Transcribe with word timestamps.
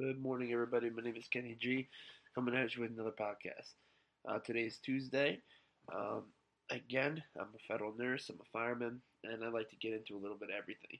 Good 0.00 0.22
morning, 0.22 0.50
everybody. 0.50 0.88
My 0.88 1.02
name 1.02 1.16
is 1.16 1.28
Kenny 1.28 1.58
G, 1.60 1.86
coming 2.34 2.56
at 2.56 2.74
you 2.74 2.80
with 2.80 2.92
another 2.92 3.10
podcast. 3.10 3.74
Uh, 4.26 4.38
today 4.38 4.62
is 4.62 4.78
Tuesday. 4.78 5.42
Um, 5.94 6.22
again, 6.70 7.22
I'm 7.38 7.48
a 7.54 7.58
federal 7.68 7.92
nurse, 7.98 8.30
I'm 8.30 8.38
a 8.40 8.48
fireman, 8.50 9.02
and 9.24 9.44
I 9.44 9.48
like 9.48 9.68
to 9.68 9.76
get 9.76 9.92
into 9.92 10.16
a 10.16 10.22
little 10.22 10.38
bit 10.38 10.48
of 10.48 10.54
everything. 10.58 10.98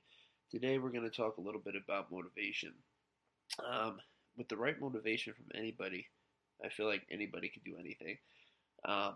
Today, 0.51 0.77
we're 0.77 0.91
going 0.91 1.09
to 1.09 1.17
talk 1.17 1.37
a 1.37 1.41
little 1.41 1.61
bit 1.61 1.73
about 1.73 2.11
motivation. 2.11 2.73
Um, 3.67 3.97
with 4.37 4.47
the 4.49 4.57
right 4.57 4.79
motivation 4.79 5.33
from 5.33 5.47
anybody, 5.59 6.05
I 6.63 6.69
feel 6.69 6.85
like 6.85 7.01
anybody 7.09 7.49
can 7.49 7.63
do 7.65 7.79
anything. 7.79 8.19
Um, 8.85 9.15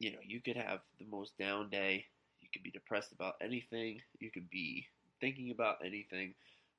you 0.00 0.10
know, 0.10 0.18
you 0.26 0.40
could 0.40 0.56
have 0.56 0.80
the 0.98 1.06
most 1.06 1.38
down 1.38 1.70
day, 1.70 2.04
you 2.40 2.48
could 2.52 2.64
be 2.64 2.72
depressed 2.72 3.12
about 3.12 3.34
anything, 3.40 4.00
you 4.18 4.32
could 4.32 4.50
be 4.50 4.86
thinking 5.20 5.52
about 5.52 5.76
anything, 5.84 6.34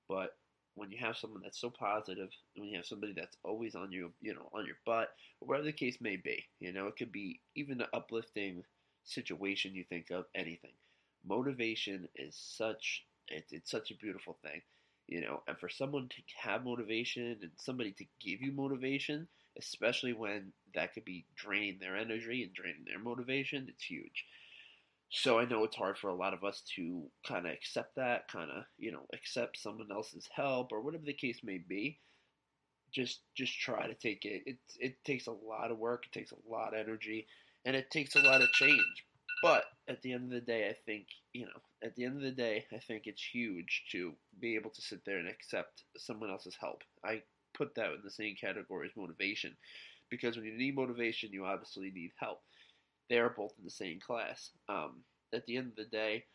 but 0.10 0.32
when 0.76 0.92
you 0.92 0.98
have 1.00 1.18
someone 1.18 1.42
that's 1.44 1.60
so 1.60 1.70
positive, 1.70 2.30
when 2.56 2.68
you 2.70 2.78
have 2.78 2.86
somebody 2.86 3.14
that's 3.16 3.38
always 3.44 3.76
on 3.76 3.92
you, 3.92 4.12
you 4.22 4.34
know, 4.34 4.50
on 4.54 4.66
your 4.66 4.78
butt, 4.86 5.10
whatever 5.40 5.66
the 5.66 5.72
case 5.74 5.98
may 6.02 6.18
be, 6.18 6.46
you 6.60 6.72
know, 6.74 6.88
it 6.88 6.98
could 6.98 7.12
be 7.12 7.40
even 7.56 7.78
the 7.78 7.88
uplifting 7.96 8.64
situation 9.04 9.76
you 9.76 9.84
think 9.86 10.12
of, 10.12 10.26
anything. 10.36 10.74
Motivation 11.28 12.08
is 12.16 12.36
such 12.36 13.06
it's, 13.28 13.52
it's 13.54 13.72
such 13.72 13.92
a 13.92 13.96
beautiful 13.96 14.38
thing, 14.44 14.62
you 15.08 15.22
know, 15.22 15.42
and 15.48 15.58
for 15.58 15.70
someone 15.70 16.08
to 16.10 16.22
have 16.42 16.64
motivation 16.64 17.38
and 17.42 17.52
somebody 17.58 17.92
to 17.94 18.06
give 18.22 18.42
you 18.42 18.52
motivation, 18.52 19.28
especially 19.58 20.14
when 20.14 20.54
that 20.76 20.94
could 20.94 21.06
be 21.06 21.26
draining 21.36 21.80
their 21.80 21.96
energy 21.98 22.44
and 22.44 22.54
draining 22.54 22.86
their 22.86 23.00
motivation, 23.00 23.66
it's 23.70 23.84
huge. 23.84 24.26
So 25.10 25.40
I 25.40 25.46
know 25.46 25.64
it's 25.64 25.76
hard 25.76 25.98
for 25.98 26.10
a 26.10 26.16
lot 26.16 26.34
of 26.34 26.44
us 26.44 26.62
to 26.76 27.10
kind 27.26 27.46
of 27.46 27.54
accept 27.54 27.96
that, 27.96 28.28
kind 28.28 28.52
of, 28.52 28.66
you 28.78 28.92
know, 28.92 29.06
accept 29.14 29.58
someone 29.58 29.92
else's 29.92 30.28
help 30.36 30.72
or 30.72 30.82
whatever 30.82 31.06
the 31.06 31.14
case 31.14 31.40
may 31.44 31.58
be. 31.58 32.00
Just 32.92 33.22
just 33.36 33.58
try 33.60 33.88
to 33.88 33.94
take 33.94 34.26
it. 34.26 34.44
It 34.46 34.58
it 34.80 35.04
takes 35.04 35.28
a 35.28 35.32
lot 35.32 35.72
of 35.72 35.78
work, 35.78 36.06
it 36.06 36.12
takes 36.12 36.32
a 36.32 36.50
lot 36.50 36.74
of 36.74 36.80
energy, 36.80 37.28
and 37.66 37.76
it 37.76 37.92
takes 37.92 38.16
a 38.16 38.22
lot 38.22 38.42
of 38.42 38.52
change. 38.52 39.06
But 39.42 39.66
at 39.88 40.02
the 40.02 40.14
end 40.14 40.26
of 40.26 40.30
the 40.32 40.42
day, 40.42 40.70
I 40.70 40.74
think, 40.86 41.08
you 41.34 41.46
know, 41.46 41.62
at 41.84 41.96
the 41.96 42.06
end 42.06 42.16
of 42.16 42.24
the 42.24 42.32
day, 42.32 42.66
I 42.74 42.80
think 42.80 43.04
it's 43.06 43.24
huge 43.24 43.84
to 43.92 44.14
be 44.40 44.56
able 44.56 44.72
to 44.72 44.82
sit 44.82 45.04
there 45.06 45.20
and 45.20 45.28
accept 45.28 45.84
someone 45.98 46.32
else's 46.32 46.56
help. 46.60 46.84
I 47.04 47.22
put 47.54 47.76
that 47.76 47.92
in 47.92 48.02
the 48.04 48.10
same 48.12 48.36
category 48.36 48.88
as 48.88 48.96
motivation 48.96 49.56
because 50.10 50.36
when 50.38 50.46
you 50.46 50.58
need 50.58 50.76
motivation, 50.76 51.32
you 51.32 51.46
obviously 51.46 51.92
need 51.92 52.12
help 52.20 52.42
they 53.10 53.18
are 53.18 53.30
both 53.30 53.54
in 53.58 53.64
the 53.64 53.70
same 53.70 54.00
class. 54.00 54.52
Um, 54.70 55.04
at 55.34 55.46
the 55.46 55.58
end 55.58 55.68
of 55.68 55.76
the 55.76 55.86
day, 55.86 56.26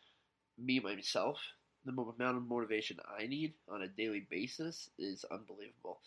me 0.57 0.79
myself, 0.79 1.39
the 1.85 1.91
amount 1.91 2.37
of 2.37 2.47
motivation 2.47 2.97
I 3.19 3.27
need 3.27 3.53
on 3.67 3.81
a 3.81 3.87
daily 3.87 4.27
basis 4.29 4.89
is 4.99 5.25
unbelievable. 5.31 5.99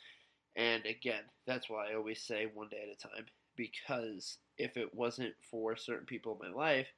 And 0.57 0.85
again, 0.87 1.23
that's 1.47 1.69
why 1.69 1.91
I 1.91 1.95
always 1.95 2.23
say 2.23 2.47
one 2.53 2.69
day 2.69 2.83
at 2.83 2.95
a 2.95 3.09
time. 3.09 3.27
Because 3.57 4.39
if 4.59 4.77
it 4.77 4.95
wasn't 4.95 5.35
for 5.51 5.77
certain 5.77 6.07
people 6.07 6.39
in 6.41 6.51
my 6.51 6.57
life, 6.57 6.89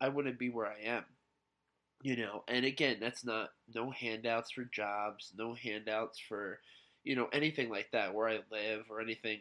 I 0.00 0.08
wouldn't 0.08 0.38
be 0.38 0.50
where 0.50 0.66
I 0.66 0.80
am. 0.84 1.04
You 2.02 2.16
know, 2.16 2.42
and 2.48 2.64
again, 2.64 2.96
that's 3.00 3.24
not 3.24 3.50
no 3.72 3.90
handouts 3.90 4.50
for 4.50 4.64
jobs, 4.64 5.32
no 5.36 5.54
handouts 5.54 6.18
for, 6.18 6.58
you 7.04 7.14
know, 7.14 7.28
anything 7.32 7.70
like 7.70 7.88
that 7.92 8.12
where 8.12 8.28
I 8.28 8.40
live 8.50 8.86
or 8.90 9.00
anything, 9.00 9.38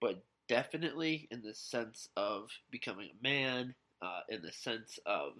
but 0.00 0.22
definitely 0.48 1.28
in 1.30 1.42
the 1.42 1.54
sense 1.54 2.08
of 2.16 2.50
becoming 2.70 3.10
a 3.10 3.22
man, 3.22 3.74
uh, 4.02 4.20
in 4.28 4.42
the 4.42 4.52
sense 4.52 4.98
of, 5.06 5.32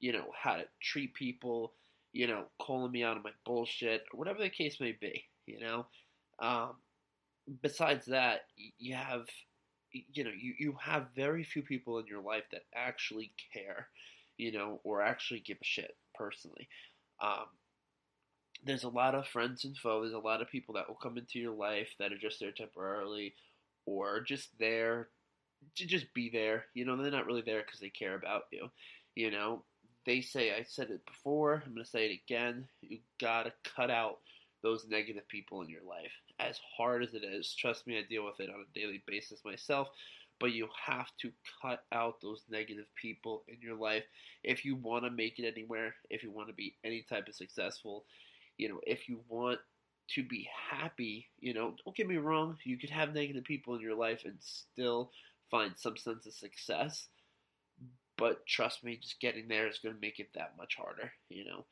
you 0.00 0.12
know, 0.12 0.26
how 0.40 0.56
to 0.56 0.64
treat 0.80 1.14
people, 1.14 1.72
you 2.12 2.26
know, 2.26 2.44
calling 2.60 2.92
me 2.92 3.02
out 3.02 3.16
on 3.16 3.22
my 3.22 3.30
bullshit, 3.44 4.04
or 4.12 4.18
whatever 4.18 4.40
the 4.40 4.50
case 4.50 4.80
may 4.80 4.92
be, 4.92 5.24
you 5.46 5.60
know. 5.60 5.86
Um, 6.40 6.74
besides 7.62 8.06
that, 8.06 8.42
you 8.78 8.94
have, 8.94 9.26
you 9.92 10.24
know, 10.24 10.30
you, 10.36 10.54
you 10.58 10.76
have 10.80 11.06
very 11.16 11.44
few 11.44 11.62
people 11.62 11.98
in 11.98 12.06
your 12.06 12.22
life 12.22 12.44
that 12.52 12.62
actually 12.74 13.32
care, 13.52 13.88
you 14.36 14.52
know, 14.52 14.80
or 14.84 15.02
actually 15.02 15.40
give 15.40 15.58
a 15.60 15.64
shit, 15.64 15.96
personally. 16.14 16.68
Um, 17.20 17.46
there's 18.64 18.84
a 18.84 18.88
lot 18.88 19.14
of 19.14 19.26
friends 19.26 19.64
and 19.64 19.76
foes, 19.76 20.12
a 20.12 20.18
lot 20.18 20.42
of 20.42 20.50
people 20.50 20.74
that 20.74 20.88
will 20.88 20.96
come 20.96 21.18
into 21.18 21.38
your 21.38 21.54
life 21.54 21.88
that 21.98 22.12
are 22.12 22.18
just 22.18 22.40
there 22.40 22.52
temporarily 22.52 23.34
or 23.86 24.20
just 24.20 24.48
there 24.58 25.08
to 25.76 25.86
just 25.86 26.12
be 26.14 26.30
there. 26.30 26.66
You 26.74 26.84
know, 26.84 26.96
they're 26.96 27.10
not 27.10 27.26
really 27.26 27.42
there 27.42 27.62
because 27.64 27.80
they 27.80 27.90
care 27.90 28.14
about 28.14 28.44
you. 28.52 28.68
You 29.14 29.30
know, 29.30 29.64
they 30.06 30.20
say, 30.20 30.52
I 30.52 30.64
said 30.64 30.90
it 30.90 31.04
before, 31.06 31.62
I'm 31.64 31.74
going 31.74 31.84
to 31.84 31.90
say 31.90 32.06
it 32.06 32.20
again. 32.26 32.66
You 32.80 32.98
got 33.20 33.44
to 33.44 33.52
cut 33.76 33.90
out 33.90 34.18
those 34.62 34.86
negative 34.88 35.26
people 35.28 35.62
in 35.62 35.68
your 35.68 35.84
life. 35.88 36.12
As 36.38 36.58
hard 36.76 37.02
as 37.02 37.14
it 37.14 37.24
is, 37.24 37.54
trust 37.54 37.86
me, 37.86 37.98
I 37.98 38.02
deal 38.08 38.24
with 38.24 38.40
it 38.40 38.50
on 38.50 38.60
a 38.60 38.78
daily 38.78 39.02
basis 39.06 39.44
myself. 39.44 39.88
But 40.40 40.52
you 40.52 40.68
have 40.86 41.06
to 41.20 41.30
cut 41.60 41.84
out 41.92 42.20
those 42.20 42.42
negative 42.50 42.86
people 43.00 43.44
in 43.46 43.58
your 43.60 43.76
life 43.76 44.02
if 44.42 44.64
you 44.64 44.74
want 44.74 45.04
to 45.04 45.10
make 45.10 45.38
it 45.38 45.46
anywhere, 45.46 45.94
if 46.10 46.22
you 46.22 46.32
want 46.32 46.48
to 46.48 46.54
be 46.54 46.74
any 46.84 47.02
type 47.02 47.28
of 47.28 47.34
successful, 47.34 48.04
you 48.58 48.68
know, 48.68 48.80
if 48.84 49.08
you 49.08 49.20
want 49.28 49.60
to 50.14 50.22
be 50.22 50.48
happy. 50.70 51.26
You 51.40 51.54
know, 51.54 51.74
don't 51.84 51.96
get 51.96 52.08
me 52.08 52.16
wrong, 52.16 52.56
you 52.64 52.78
could 52.78 52.90
have 52.90 53.14
negative 53.14 53.44
people 53.44 53.74
in 53.74 53.80
your 53.80 53.94
life 53.94 54.22
and 54.24 54.36
still 54.40 55.10
find 55.50 55.72
some 55.76 55.96
sense 55.96 56.26
of 56.26 56.32
success. 56.32 57.08
But 58.16 58.46
trust 58.46 58.84
me, 58.84 58.98
just 59.00 59.20
getting 59.20 59.48
there 59.48 59.68
is 59.68 59.78
going 59.78 59.94
to 59.94 60.00
make 60.00 60.18
it 60.18 60.28
that 60.34 60.54
much 60.56 60.76
harder, 60.76 61.12
you 61.28 61.44
know. 61.44 61.64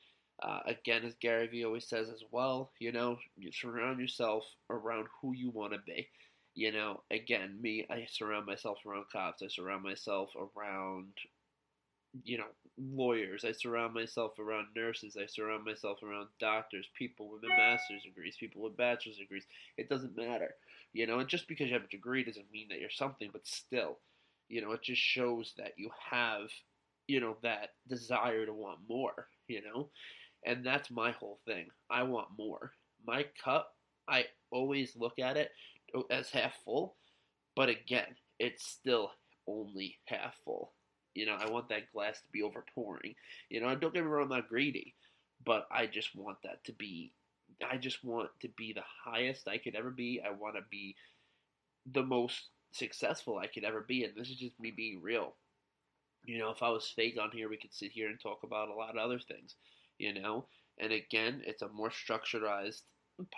Uh, 0.43 0.61
again, 0.67 1.05
as 1.05 1.15
Gary 1.21 1.47
Vee 1.49 1.65
always 1.65 1.87
says 1.87 2.09
as 2.09 2.23
well, 2.31 2.73
you 2.79 2.93
know, 2.93 3.19
you 3.37 3.53
surround 3.53 4.01
yourself 4.01 4.45
around 4.71 5.07
who 5.21 5.35
you 5.35 5.51
want 5.51 5.75
to 5.75 5.79
be. 5.87 6.09
You 6.55 6.73
know, 6.73 7.03
again, 7.11 7.59
me, 7.61 7.87
I 7.91 8.07
surround 8.11 8.47
myself 8.47 8.79
around 8.87 9.05
cops. 9.13 9.43
I 9.43 9.49
surround 9.49 9.83
myself 9.83 10.31
around 10.35 11.13
you 12.25 12.39
know, 12.39 12.47
lawyers. 12.79 13.45
I 13.45 13.53
surround 13.53 13.95
myself 13.95 14.39
around 14.39 14.69
nurses. 14.75 15.17
I 15.21 15.27
surround 15.27 15.65
myself 15.65 16.03
around 16.03 16.29
doctors, 16.39 16.89
people 16.97 17.31
with 17.31 17.43
master's 17.57 18.03
degrees, 18.03 18.37
people 18.39 18.63
with 18.63 18.77
bachelor's 18.77 19.19
degrees. 19.19 19.45
It 19.77 19.89
doesn't 19.89 20.17
matter. 20.17 20.55
You 20.93 21.07
know, 21.07 21.21
and 21.21 21.29
just 21.29 21.47
because 21.47 21.69
you 21.69 21.75
have 21.75 21.85
a 21.85 21.89
degree 21.89 22.25
doesn't 22.25 22.51
mean 22.53 22.69
that 22.71 22.81
you're 22.81 22.91
something, 22.91 23.31
but 23.33 23.47
still, 23.47 23.99
you 24.49 24.61
know, 24.61 24.73
it 24.73 24.83
just 24.83 25.01
shows 25.01 25.55
that 25.57 25.75
you 25.77 25.91
have, 26.11 26.49
you 27.07 27.21
know, 27.21 27.37
that 27.43 27.71
desire 27.89 28.47
to 28.47 28.53
want 28.53 28.81
more, 28.89 29.29
you 29.47 29.63
know? 29.63 29.89
And 30.45 30.65
that's 30.65 30.91
my 30.91 31.13
whole 31.13 31.39
thing. 31.47 31.67
I 31.91 32.03
want 32.03 32.29
more. 32.37 32.73
My 33.07 33.27
cup, 33.43 33.75
I 34.09 34.25
always 34.51 34.97
look 34.97 35.19
at 35.21 35.37
it 35.37 35.51
as 36.11 36.31
half 36.31 36.55
full, 36.65 36.97
but 37.55 37.69
again, 37.69 38.17
it's 38.39 38.65
still 38.65 39.13
only 39.47 39.99
half 40.07 40.35
full 40.45 40.73
you 41.15 41.27
know, 41.27 41.37
I 41.39 41.51
want 41.51 41.69
that 41.69 41.93
glass 41.93 42.21
to 42.21 42.29
be 42.33 42.43
overpouring. 42.43 43.15
You 43.49 43.61
know, 43.61 43.69
I 43.69 43.75
don't 43.75 43.93
get 43.95 44.05
me 44.05 44.11
wrong, 44.11 44.25
I'm 44.25 44.31
not 44.31 44.49
greedy, 44.49 44.95
but 45.45 45.67
I 45.71 45.87
just 45.87 46.15
want 46.15 46.39
that 46.45 46.65
to 46.65 46.73
be. 46.73 47.13
I 47.69 47.77
just 47.77 48.05
want 48.05 48.31
to 48.41 48.49
be 48.57 48.73
the 48.73 48.85
highest 49.05 49.49
I 49.49 49.59
could 49.59 49.75
ever 49.75 49.91
be. 49.91 50.21
I 50.25 50.31
want 50.31 50.57
to 50.57 50.63
be 50.71 50.97
the 51.93 52.03
most 52.03 52.49
successful 52.73 53.39
I 53.39 53.47
could 53.49 53.65
ever 53.65 53.81
be, 53.81 54.05
and 54.05 54.15
this 54.17 54.31
is 54.31 54.37
just 54.37 54.61
me 54.61 54.71
being 54.71 55.03
real. 55.03 55.35
You 56.25 56.39
know, 56.39 56.51
if 56.51 56.63
I 56.63 56.71
was 56.71 56.93
fake 56.95 57.19
on 57.21 57.31
here, 57.33 57.49
we 57.49 57.57
could 57.57 57.75
sit 57.75 57.93
here 57.93 58.09
and 58.09 58.21
talk 58.21 58.43
about 58.45 58.69
a 58.69 58.75
lot 58.75 58.97
of 58.97 59.03
other 59.03 59.19
things. 59.19 59.57
You 59.99 60.15
know, 60.15 60.47
and 60.79 60.93
again, 60.93 61.43
it's 61.45 61.63
a 61.63 61.69
more 61.69 61.91
structurized 61.91 62.83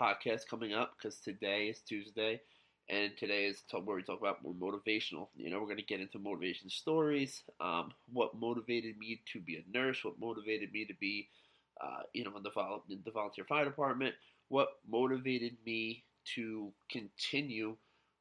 podcast 0.01 0.47
coming 0.49 0.73
up 0.73 0.95
because 0.97 1.19
today 1.19 1.69
is 1.69 1.81
Tuesday 1.81 2.41
and 2.89 3.13
today 3.17 3.47
is 3.47 3.63
where 3.85 3.97
we 3.97 4.03
talk 4.03 4.21
about 4.21 4.43
more 4.43 4.55
motivational. 4.55 5.29
You 5.37 5.51
know, 5.51 5.59
we're 5.61 5.67
going 5.67 5.79
to 5.79 5.83
get 5.85 6.01
into 6.01 6.19
motivation 6.19 6.69
stories. 6.69 7.43
Um, 7.61 7.93
what 8.13 8.35
motivated 8.39 8.99
me 8.99 9.23
to 9.33 9.41
be 9.41 9.57
a 9.57 9.65
nurse? 9.79 10.05
What 10.05 10.21
motivated 10.21 10.73
me 10.73 10.85
to 10.87 10.95
be, 11.01 11.29
uh, 11.81 12.03
you 12.13 12.25
know, 12.25 12.37
in 12.37 12.43
the, 12.43 12.51
vol- 12.51 12.85
in 12.91 13.01
the 13.05 13.11
volunteer 13.11 13.45
fire 13.45 13.65
department? 13.65 14.15
What 14.49 14.69
motivated 14.91 15.57
me 15.65 16.05
to 16.35 16.73
continue 16.91 17.77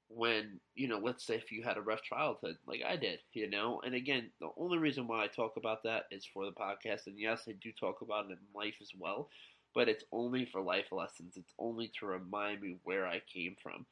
when, 0.10 0.60
you 0.76 0.88
know, 0.88 1.00
let's 1.00 1.26
say 1.26 1.36
if 1.36 1.52
you 1.52 1.64
had 1.64 1.78
a 1.78 1.82
rough 1.82 2.04
childhood 2.04 2.58
like 2.68 2.82
I 2.88 2.96
did, 2.98 3.20
you 3.34 3.50
know? 3.50 3.82
And 3.86 3.96
again, 3.96 4.30
the 4.40 4.50
only 4.58 4.78
reason 4.78 5.08
why 5.08 5.24
I 5.24 5.28
talk 5.28 5.54
about 5.58 5.84
that 5.84 6.04
is 6.12 6.26
for 6.26 6.46
the 6.46 6.52
podcast. 6.52 7.08
And 7.08 7.18
yes, 7.18 7.44
I 7.48 7.54
do 7.54 7.72
talk 7.72 8.02
about 8.02 8.26
it 8.26 8.32
in 8.34 8.38
life 8.54 8.76
as 8.82 8.92
well, 8.98 9.30
but 9.74 9.88
it's 9.90 10.04
only 10.12 10.46
for 10.46 10.62
life 10.62 10.92
lessons. 10.92 11.38
It's 11.38 11.54
only 11.60 11.92
to 12.00 12.06
remind 12.06 12.62
me 12.62 12.78
where 12.84 13.08
I 13.08 13.22
came 13.34 13.56
from 13.62 13.86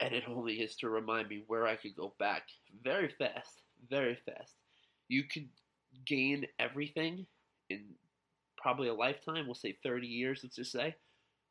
and 0.00 0.14
it 0.14 0.24
only 0.28 0.54
is 0.54 0.76
to 0.76 0.88
remind 0.88 1.28
me 1.28 1.42
where 1.46 1.66
I 1.66 1.76
could 1.76 1.96
go 1.96 2.14
back 2.18 2.42
very 2.82 3.08
fast, 3.18 3.62
very 3.90 4.16
fast. 4.26 4.54
You 5.08 5.24
could 5.24 5.48
gain 6.06 6.46
everything 6.58 7.26
in 7.70 7.84
probably 8.56 8.88
a 8.88 8.94
lifetime, 8.94 9.46
we'll 9.46 9.54
say 9.54 9.76
30 9.82 10.06
years, 10.06 10.40
let's 10.42 10.56
just 10.56 10.72
say. 10.72 10.94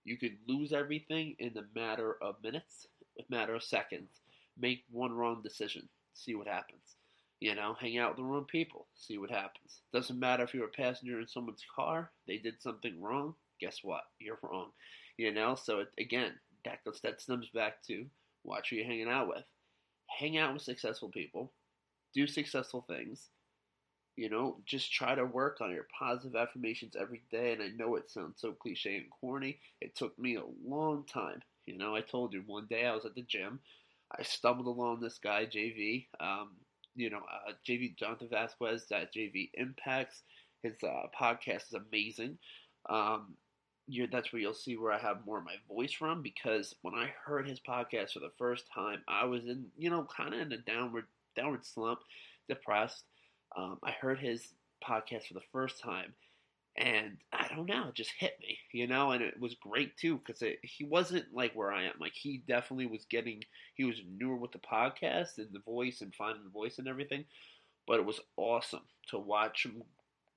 You 0.04 0.18
could 0.18 0.38
lose 0.48 0.72
everything 0.72 1.36
in 1.40 1.58
a 1.58 1.78
matter 1.78 2.18
of 2.22 2.36
minutes, 2.44 2.88
a 3.20 3.24
matter 3.30 3.56
of 3.56 3.64
seconds. 3.64 4.22
Make 4.58 4.84
one 4.90 5.12
wrong 5.12 5.42
decision, 5.44 5.88
see 6.14 6.36
what 6.36 6.48
happens. 6.48 6.96
You 7.40 7.54
know, 7.56 7.76
hang 7.80 7.98
out 7.98 8.12
with 8.12 8.18
the 8.18 8.24
wrong 8.24 8.46
people, 8.46 8.88
see 8.96 9.18
what 9.18 9.30
happens. 9.30 9.82
Doesn't 9.94 10.20
matter 10.20 10.44
if 10.44 10.54
you're 10.54 10.66
a 10.66 10.70
passenger 10.70 11.20
in 11.20 11.28
someone's 11.28 11.66
car, 11.76 12.12
they 12.28 12.38
did 12.38 12.62
something 12.62 13.02
wrong, 13.02 13.36
guess 13.60 13.80
what? 13.84 14.04
You're 14.20 14.40
wrong. 14.42 14.72
You 15.18 15.34
know, 15.34 15.56
so 15.56 15.80
it, 15.80 15.90
again, 16.00 16.34
that 16.66 16.84
goes 16.84 17.00
that 17.02 17.22
stems 17.22 17.50
back 17.54 17.84
to 17.88 18.06
watch 18.48 18.70
who 18.70 18.78
you're 18.78 18.86
hanging 18.86 19.10
out 19.10 19.28
with. 19.28 19.44
Hang 20.08 20.38
out 20.38 20.54
with 20.54 20.64
successful 20.64 21.10
people, 21.10 21.52
do 22.14 22.26
successful 22.26 22.86
things. 22.88 23.30
You 24.16 24.30
know, 24.30 24.58
just 24.66 24.92
try 24.92 25.14
to 25.14 25.26
work 25.26 25.62
on 25.62 25.72
your 25.72 25.86
positive 25.98 26.36
affirmations 26.36 26.96
every 27.00 27.22
day. 27.30 27.54
And 27.54 27.62
I 27.62 27.68
know 27.78 27.96
it 27.96 28.10
sounds 28.10 28.42
so 28.42 28.52
cliche 28.52 28.96
and 28.96 29.06
corny. 29.22 29.60
It 29.80 29.96
took 29.96 30.18
me 30.18 30.38
a 30.38 30.44
long 30.68 31.04
time. 31.06 31.42
You 31.68 31.78
know, 31.78 31.96
I 31.96 32.02
told 32.02 32.34
you 32.34 32.42
one 32.48 32.66
day 32.68 32.88
I 32.88 32.96
was 32.96 33.06
at 33.06 33.14
the 33.14 33.22
gym. 33.22 33.60
I 34.18 34.24
stumbled 34.24 34.66
along 34.66 35.02
this 35.02 35.20
guy, 35.20 35.46
JV. 35.46 36.08
Um, 36.20 36.52
you 36.96 37.12
know, 37.12 37.20
uh, 37.20 37.52
JV 37.68 37.96
Jonathan 37.96 38.30
Vasquez, 38.32 38.88
JV 38.92 39.52
Impacts. 39.54 40.24
His 40.64 40.74
uh, 40.84 41.08
podcast 41.20 41.68
is 41.68 41.76
amazing. 41.76 42.40
Um, 42.90 43.36
that's 44.12 44.34
where 44.34 44.42
you'll 44.42 44.54
see 44.54 44.76
where 44.78 44.92
I 44.92 45.00
have 45.00 45.26
more 45.26 45.40
of 45.40 45.46
my 45.46 45.56
voice 45.68 45.94
from 45.94 46.22
because 46.22 46.76
when 46.82 46.94
I 46.94 47.14
heard 47.26 47.48
his 47.48 47.60
podcast 47.60 48.12
for 48.12 48.20
the 48.20 48.32
first 48.38 48.66
time, 48.74 49.02
I 49.08 49.26
was 49.26 49.46
in, 49.46 49.66
you 49.78 49.90
know, 49.90 50.08
kind 50.16 50.34
of 50.34 50.42
in 50.42 50.52
a 50.52 50.58
downward 50.58 51.06
downward 51.36 51.66
slump, 51.66 52.00
depressed. 52.50 53.04
Um, 53.56 53.80
I 53.84 53.92
heard 53.92 54.20
his 54.20 54.54
podcast 54.88 55.28
for 55.28 55.36
the 55.36 55.42
first 55.54 55.82
time, 55.82 56.14
and 56.76 57.18
I 57.32 57.48
don't 57.56 57.68
know, 57.68 57.88
it 57.90 57.96
just 57.96 58.12
hit 58.20 58.38
me, 58.42 58.58
you 58.74 58.88
know, 58.88 59.12
and 59.12 59.24
it 59.24 59.40
was 59.40 59.56
great 59.56 59.98
too 59.98 60.18
because 60.18 60.44
he 60.64 60.84
wasn't 60.84 61.34
like 61.34 61.54
where 61.54 61.72
I 61.72 61.84
am. 61.86 61.94
Like 62.00 62.14
he 62.14 62.44
definitely 62.48 62.88
was 62.88 63.06
getting, 63.10 63.44
he 63.76 63.86
was 63.86 64.02
newer 64.20 64.36
with 64.36 64.52
the 64.52 64.60
podcast 64.60 65.38
and 65.38 65.48
the 65.54 65.60
voice 65.60 66.02
and 66.02 66.14
finding 66.14 66.44
the 66.44 66.50
voice 66.50 66.78
and 66.78 66.88
everything, 66.88 67.26
but 67.88 68.00
it 68.00 68.06
was 68.06 68.20
awesome 68.36 68.84
to 69.10 69.18
watch 69.18 69.66
him 69.66 69.82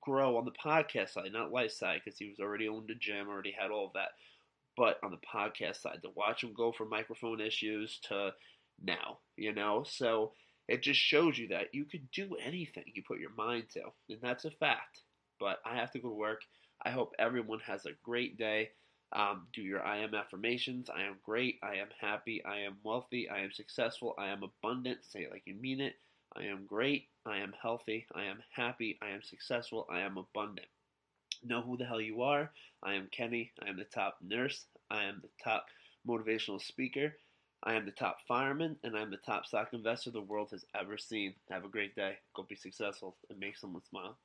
grow 0.01 0.37
on 0.37 0.45
the 0.45 0.51
podcast 0.51 1.09
side, 1.09 1.31
not 1.31 1.51
life 1.51 1.71
side, 1.71 2.01
because 2.03 2.17
he 2.19 2.27
was 2.27 2.39
already 2.39 2.67
owned 2.67 2.89
a 2.89 2.95
gym, 2.95 3.29
already 3.29 3.55
had 3.57 3.71
all 3.71 3.87
of 3.87 3.93
that. 3.93 4.09
But 4.77 4.99
on 5.03 5.11
the 5.11 5.17
podcast 5.17 5.81
side, 5.81 5.99
to 6.03 6.09
watch 6.15 6.43
him 6.43 6.53
go 6.55 6.71
from 6.71 6.89
microphone 6.89 7.41
issues 7.41 7.99
to 8.09 8.33
now, 8.83 9.19
you 9.35 9.53
know, 9.53 9.83
so 9.87 10.31
it 10.67 10.81
just 10.81 10.99
shows 10.99 11.37
you 11.37 11.49
that 11.49 11.73
you 11.73 11.85
can 11.85 12.07
do 12.13 12.35
anything 12.43 12.83
you 12.93 13.03
put 13.05 13.19
your 13.19 13.33
mind 13.35 13.65
to, 13.73 13.81
and 14.09 14.19
that's 14.21 14.45
a 14.45 14.51
fact. 14.51 15.01
But 15.39 15.59
I 15.65 15.75
have 15.75 15.91
to 15.91 15.99
go 15.99 16.09
to 16.09 16.15
work. 16.15 16.41
I 16.83 16.91
hope 16.91 17.13
everyone 17.19 17.59
has 17.65 17.85
a 17.85 17.91
great 18.03 18.37
day. 18.37 18.69
Um, 19.13 19.47
do 19.53 19.61
your 19.61 19.83
I 19.85 19.97
am 19.97 20.15
affirmations. 20.15 20.89
I 20.89 21.03
am 21.03 21.17
great. 21.23 21.59
I 21.61 21.75
am 21.75 21.89
happy. 21.99 22.43
I 22.45 22.59
am 22.59 22.77
wealthy. 22.83 23.29
I 23.29 23.39
am 23.39 23.51
successful. 23.51 24.15
I 24.17 24.29
am 24.29 24.43
abundant. 24.43 24.99
Say 25.03 25.21
it 25.23 25.31
like 25.31 25.43
you 25.45 25.55
mean 25.55 25.81
it. 25.81 25.95
I 26.35 26.43
am 26.43 26.65
great. 26.65 27.07
I 27.25 27.37
am 27.37 27.53
healthy. 27.61 28.05
I 28.15 28.23
am 28.23 28.39
happy. 28.51 28.97
I 29.01 29.09
am 29.09 29.21
successful. 29.21 29.87
I 29.89 30.01
am 30.01 30.17
abundant. 30.17 30.67
Know 31.43 31.61
who 31.61 31.77
the 31.77 31.85
hell 31.85 32.01
you 32.01 32.21
are. 32.21 32.51
I 32.83 32.93
am 32.93 33.09
Kenny. 33.11 33.51
I 33.63 33.69
am 33.69 33.77
the 33.77 33.83
top 33.83 34.17
nurse. 34.21 34.65
I 34.89 35.03
am 35.03 35.21
the 35.21 35.29
top 35.43 35.65
motivational 36.07 36.61
speaker. 36.61 37.15
I 37.63 37.75
am 37.75 37.85
the 37.85 37.91
top 37.91 38.17
fireman, 38.27 38.77
and 38.83 38.97
I 38.97 39.01
am 39.01 39.11
the 39.11 39.17
top 39.17 39.45
stock 39.45 39.69
investor 39.73 40.09
the 40.09 40.21
world 40.21 40.49
has 40.51 40.65
ever 40.73 40.97
seen. 40.97 41.35
Have 41.49 41.63
a 41.63 41.69
great 41.69 41.95
day. 41.95 42.17
Go 42.33 42.43
be 42.43 42.55
successful 42.55 43.15
and 43.29 43.39
make 43.39 43.57
someone 43.57 43.83
smile. 43.83 44.17